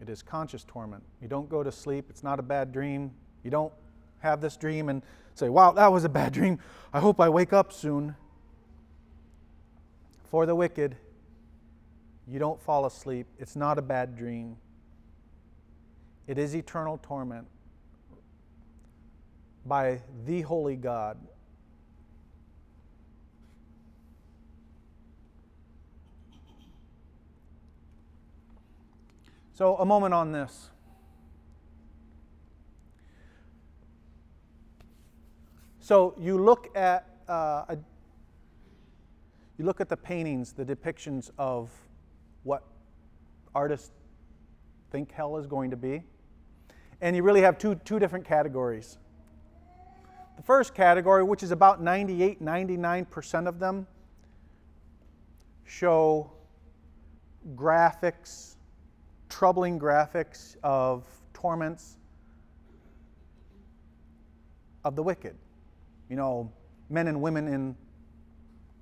[0.00, 1.02] It is conscious torment.
[1.20, 2.06] You don't go to sleep.
[2.08, 3.10] It's not a bad dream.
[3.42, 3.72] You don't
[4.20, 5.02] have this dream and
[5.34, 6.58] say, wow, that was a bad dream.
[6.92, 8.14] I hope I wake up soon.
[10.30, 10.96] For the wicked,
[12.26, 13.26] you don't fall asleep.
[13.38, 14.56] It's not a bad dream.
[16.26, 17.46] It is eternal torment
[19.64, 21.16] by the holy God.
[29.58, 30.70] So, a moment on this.
[35.80, 37.78] So, you look at uh, a,
[39.58, 41.70] you look at the paintings, the depictions of
[42.44, 42.62] what
[43.52, 43.90] artists
[44.92, 46.04] think hell is going to be,
[47.00, 48.96] and you really have two, two different categories.
[50.36, 53.88] The first category, which is about 98, 99% of them,
[55.64, 56.30] show
[57.56, 58.54] graphics
[59.28, 61.96] troubling graphics of torments
[64.84, 65.36] of the wicked.
[66.08, 66.52] You know,
[66.88, 67.76] men and women in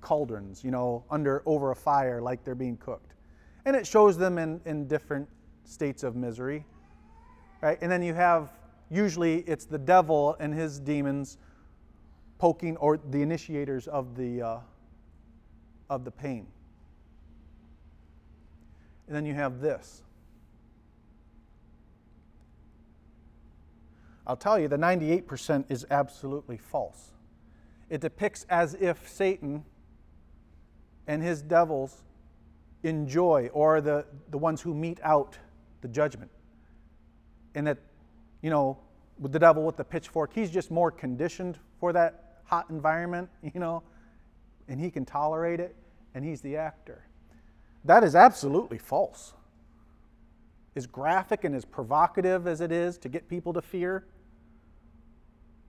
[0.01, 3.13] cauldrons, you know, under over a fire like they're being cooked.
[3.65, 5.27] And it shows them in, in different
[5.65, 6.65] states of misery.
[7.61, 7.77] Right?
[7.81, 8.51] And then you have
[8.89, 11.37] usually it's the devil and his demons
[12.37, 14.59] poking or the initiators of the uh,
[15.89, 16.47] of the pain.
[19.07, 20.03] And then you have this.
[24.27, 27.13] I'll tell you, the 98% is absolutely false.
[27.89, 29.63] It depicts as if Satan
[31.07, 32.03] and his devils
[32.83, 35.37] enjoy, or the, the ones who mete out
[35.79, 36.29] the judgment.
[37.55, 37.77] And that,
[38.41, 38.77] you know,
[39.17, 43.61] with the devil with the pitchfork, he's just more conditioned for that hot environment, you
[43.61, 43.81] know,
[44.67, 45.73] and he can tolerate it,
[46.13, 47.05] and he's the actor.
[47.85, 49.33] That is absolutely false.
[50.75, 54.05] As graphic and as provocative as it is to get people to fear,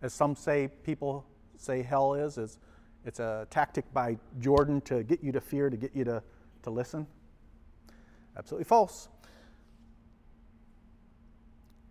[0.02, 1.24] as some say people
[1.56, 2.58] say hell is, is
[3.04, 6.22] it's a tactic by Jordan to get you to fear, to get you to,
[6.62, 7.06] to listen.
[8.36, 9.08] Absolutely false.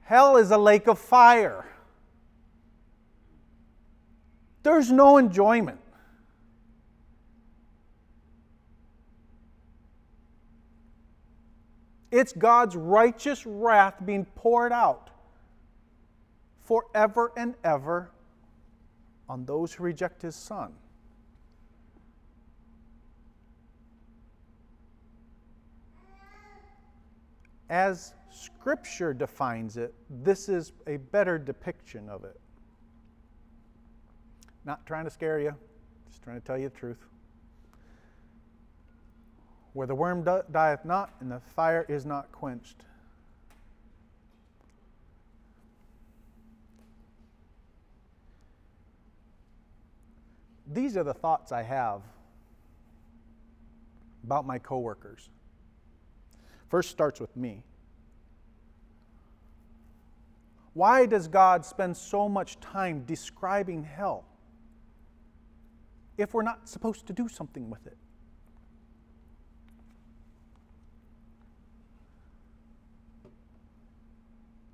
[0.01, 1.65] Hell is a lake of fire.
[4.63, 5.79] There's no enjoyment.
[12.11, 15.09] It's God's righteous wrath being poured out
[16.67, 18.11] forever and ever
[19.29, 20.73] on those who reject his son.
[27.69, 32.39] As Scripture defines it, this is a better depiction of it.
[34.65, 35.55] Not trying to scare you,
[36.09, 37.05] just trying to tell you the truth.
[39.71, 42.83] Where the worm dieth not and the fire is not quenched.
[50.71, 52.01] These are the thoughts I have
[54.23, 55.29] about my coworkers.
[56.69, 57.63] First starts with me.
[60.73, 64.25] Why does God spend so much time describing hell
[66.17, 67.97] if we're not supposed to do something with it?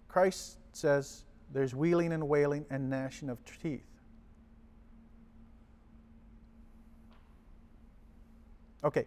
[0.07, 1.23] Christ says
[1.53, 3.85] there's wheeling and wailing and gnashing of teeth.
[8.83, 9.05] Okay,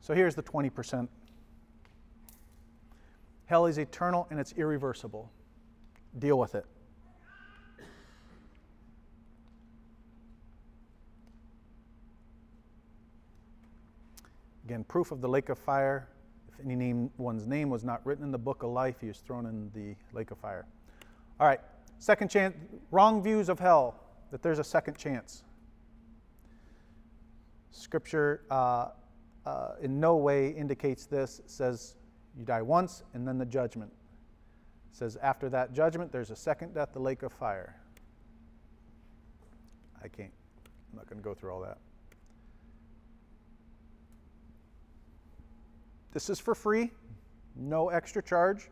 [0.00, 1.08] so here's the 20%.
[3.46, 5.30] Hell is eternal and it's irreversible.
[6.18, 6.64] Deal with it.
[14.64, 16.08] Again, proof of the lake of fire.
[16.52, 19.16] If any name, one's name was not written in the book of life, he is
[19.16, 20.66] thrown in the lake of fire.
[21.40, 21.60] All right,
[21.98, 22.54] second chance,
[22.90, 23.94] wrong views of hell,
[24.30, 25.42] that there's a second chance.
[27.70, 28.88] Scripture uh,
[29.46, 31.40] uh, in no way indicates this.
[31.40, 31.94] It says
[32.36, 33.90] you die once and then the judgment.
[34.92, 37.76] It says after that judgment, there's a second death, the lake of fire.
[40.02, 40.32] I can't,
[40.92, 41.78] I'm not going to go through all that.
[46.12, 46.90] This is for free,
[47.54, 48.70] no extra charge.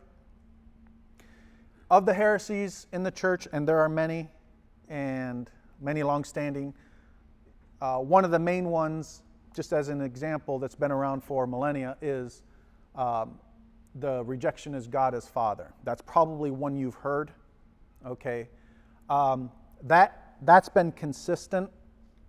[1.89, 4.27] Of the heresies in the church, and there are many,
[4.89, 6.73] and many long standing,
[7.81, 9.21] uh, one of the main ones,
[9.55, 12.43] just as an example that's been around for millennia, is
[12.95, 13.39] um,
[13.95, 15.73] the rejection is God as Father.
[15.83, 17.31] That's probably one you've heard.
[18.05, 18.47] Okay,
[19.09, 19.51] um,
[19.83, 21.69] that that's been consistent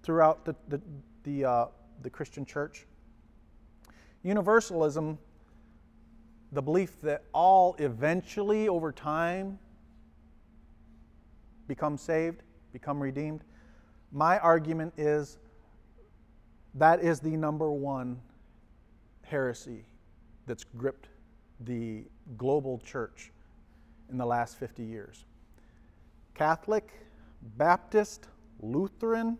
[0.02, 0.80] throughout the the
[1.24, 1.66] the, uh,
[2.02, 2.86] the Christian church.
[4.22, 5.18] Universalism
[6.52, 9.58] the belief that all eventually, over time,
[11.66, 12.42] become saved,
[12.72, 13.42] become redeemed.
[14.12, 15.38] My argument is
[16.74, 18.20] that is the number one
[19.22, 19.84] heresy
[20.46, 21.08] that's gripped
[21.60, 22.04] the
[22.36, 23.32] global church
[24.10, 25.24] in the last 50 years.
[26.34, 26.92] Catholic,
[27.56, 28.28] Baptist,
[28.60, 29.38] Lutheran,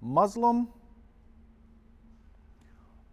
[0.00, 0.68] Muslim,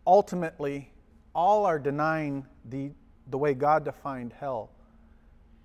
[0.05, 0.91] ultimately,
[1.33, 2.91] all are denying the,
[3.29, 4.71] the way God defined hell.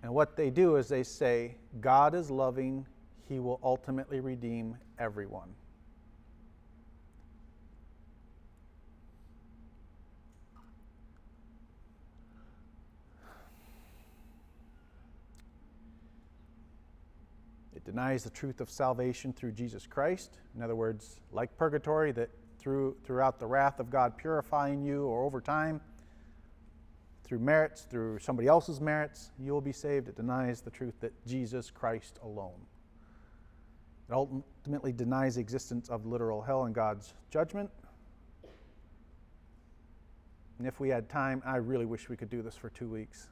[0.02, 2.86] And what they do is they say, God is loving,
[3.28, 5.54] He will ultimately redeem everyone.
[17.74, 20.38] It denies the truth of salvation through Jesus Christ.
[20.54, 25.24] In other words, like purgatory, that through, throughout the wrath of God purifying you or
[25.24, 25.80] over time,
[27.24, 30.08] through merits, through somebody else's merits, you will be saved.
[30.08, 32.60] It denies the truth that Jesus Christ alone.
[34.08, 37.70] It ultimately denies the existence of literal hell and God's judgment.
[40.58, 43.28] And if we had time, I really wish we could do this for two weeks.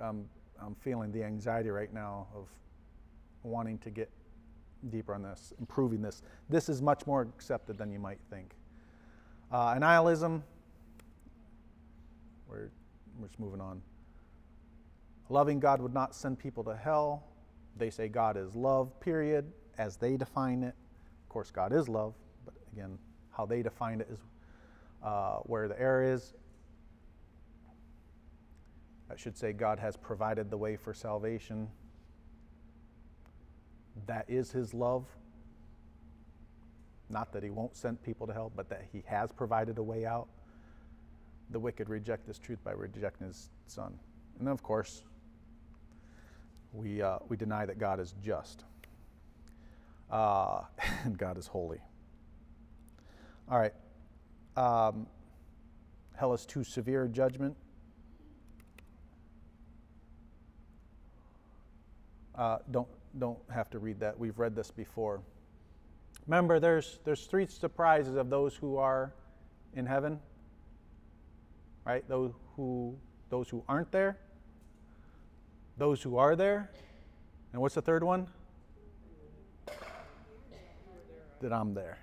[0.00, 0.24] Um,
[0.60, 2.48] I'm feeling the anxiety right now of
[3.42, 4.10] wanting to get
[4.90, 6.22] deeper on this, improving this.
[6.48, 8.54] This is much more accepted than you might think.
[9.50, 10.42] Uh, annihilism,
[12.48, 12.70] we're,
[13.18, 13.80] we're just moving on.
[15.30, 17.24] Loving God would not send people to hell.
[17.78, 20.74] They say God is love, period, as they define it.
[21.22, 22.14] Of course, God is love,
[22.44, 22.98] but again,
[23.30, 24.18] how they define it is
[25.02, 26.34] uh, where the error is.
[29.10, 31.68] I should say God has provided the way for salvation.
[34.06, 35.06] That is His love.
[37.08, 40.04] Not that He won't send people to hell, but that He has provided a way
[40.04, 40.28] out
[41.50, 43.98] the wicked reject this truth by rejecting his son.
[44.38, 45.04] And then, of course,
[46.72, 48.64] we, uh, we deny that God is just
[50.10, 50.62] uh,
[51.04, 51.80] and God is holy.
[53.50, 53.74] All right.
[54.56, 55.06] Um,
[56.14, 57.56] hell is too severe a judgment.
[62.34, 62.88] Uh, don't,
[63.18, 64.18] don't have to read that.
[64.18, 65.20] We've read this before.
[66.26, 69.12] Remember, there's, there's three surprises of those who are
[69.74, 70.20] in heaven
[71.88, 72.06] right?
[72.06, 72.94] Those who,
[73.30, 74.18] those who aren't there,
[75.78, 76.70] those who are there,
[77.52, 78.26] and what's the third one?
[81.40, 81.98] That I'm there.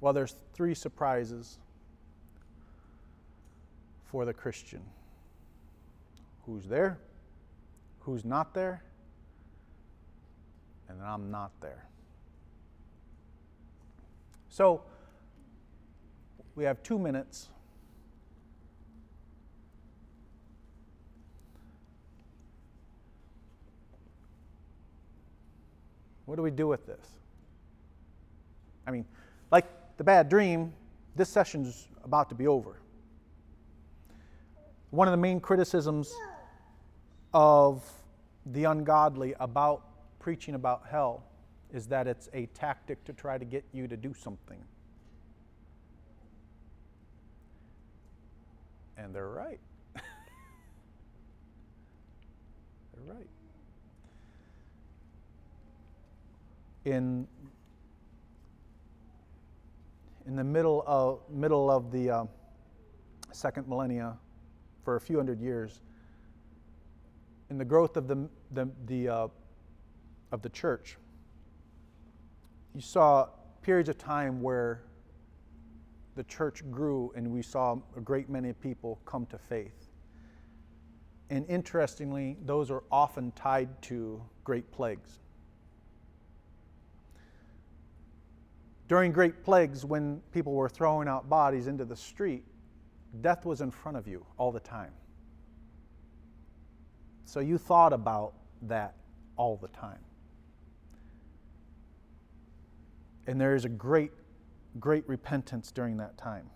[0.00, 1.58] Well, there's three surprises
[4.06, 4.80] for the Christian
[6.46, 6.98] who's there,
[8.00, 8.82] who's not there,
[10.88, 11.84] and I'm not there.
[14.48, 14.82] So,
[16.54, 17.48] we have two minutes
[26.26, 27.04] What do we do with this?
[28.86, 29.04] I mean,
[29.50, 29.66] like
[29.96, 30.72] the bad dream,
[31.16, 32.76] this session's about to be over.
[34.90, 36.12] One of the main criticisms
[37.32, 37.82] of
[38.46, 39.84] the ungodly about
[40.18, 41.24] preaching about hell
[41.72, 44.62] is that it's a tactic to try to get you to do something.
[48.96, 49.60] And they're right.
[49.94, 50.02] they're
[53.14, 53.26] right.
[56.84, 57.26] In,
[60.26, 62.24] in the middle of, middle of the uh,
[63.32, 64.16] second millennia,
[64.84, 65.80] for a few hundred years,
[67.50, 69.28] in the growth of the, the, the uh,
[70.32, 70.96] of the church,
[72.74, 73.28] you saw
[73.60, 74.82] periods of time where
[76.16, 79.90] the church grew and we saw a great many people come to faith.
[81.30, 85.20] And interestingly, those are often tied to great plagues.
[88.92, 92.44] During great plagues, when people were throwing out bodies into the street,
[93.22, 94.92] death was in front of you all the time.
[97.24, 98.94] So you thought about that
[99.38, 100.00] all the time.
[103.26, 104.12] And there is a great,
[104.78, 106.50] great repentance during that time.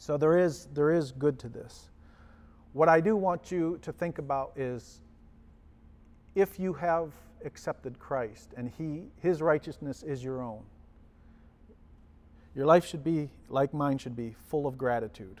[0.00, 1.90] So there is, there is good to this.
[2.72, 5.00] What I do want you to think about is
[6.34, 7.12] if you have
[7.44, 10.64] accepted Christ and he, his righteousness is your own,
[12.54, 15.40] your life should be, like mine should be, full of gratitude.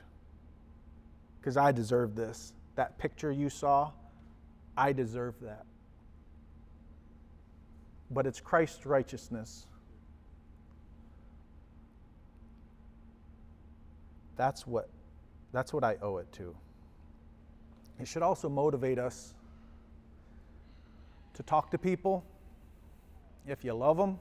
[1.40, 2.52] Because I deserve this.
[2.74, 3.92] That picture you saw,
[4.76, 5.64] I deserve that.
[8.10, 9.66] But it's Christ's righteousness.
[14.36, 14.88] That's what
[15.52, 16.56] That's what I owe it to.
[18.00, 19.34] It should also motivate us
[21.34, 22.24] to talk to people.
[23.46, 24.18] If you love them,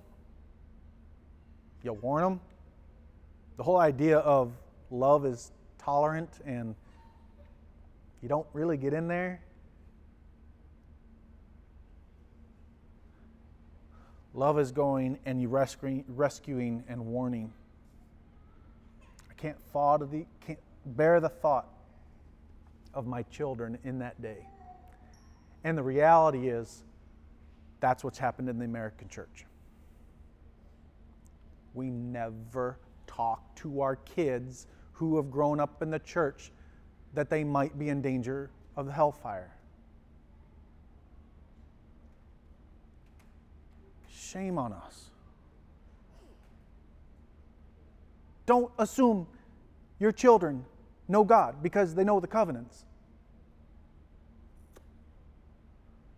[1.81, 2.39] you warn them.
[3.57, 4.51] The whole idea of
[4.89, 6.75] love is tolerant and
[8.21, 9.41] you don't really get in there.
[14.33, 17.53] Love is going and you rescuing, rescuing and warning.
[19.29, 21.67] I can't thought of the can't bear the thought
[22.93, 24.47] of my children in that day.
[25.63, 26.83] And the reality is
[27.79, 29.45] that's what's happened in the American church.
[31.73, 32.77] We never
[33.16, 36.51] talk to our kids who have grown up in the church
[37.14, 39.51] that they might be in danger of the hellfire.
[44.09, 45.09] Shame on us.
[48.45, 49.28] Don't assume
[49.99, 50.66] your children
[51.07, 52.86] know God because they know the covenants.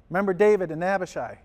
[0.09, 1.39] Remember David and Abishai?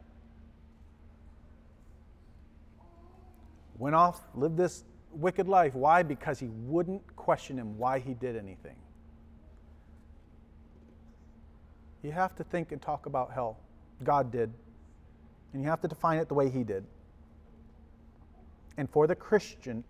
[3.78, 5.74] Went off, lived this wicked life.
[5.74, 6.02] Why?
[6.02, 8.76] Because he wouldn't question him why he did anything.
[12.02, 13.58] You have to think and talk about hell.
[14.02, 14.52] God did.
[15.52, 16.84] And you have to define it the way he did.
[18.76, 19.84] And for the Christian,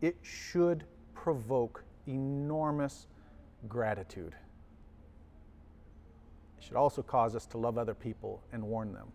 [0.00, 0.84] it should
[1.14, 3.06] provoke enormous
[3.68, 4.34] gratitude.
[6.58, 9.08] It should also cause us to love other people and warn them.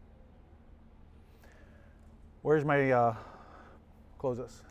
[2.42, 3.16] Where's my uh,
[4.20, 4.64] close us?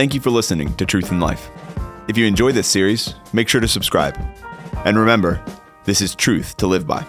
[0.00, 1.50] Thank you for listening to Truth in Life.
[2.08, 4.18] If you enjoy this series, make sure to subscribe.
[4.86, 5.44] And remember,
[5.84, 7.04] this is truth to live by.